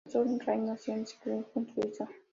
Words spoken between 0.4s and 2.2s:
Meier nació en Schaffhausen, Suiza.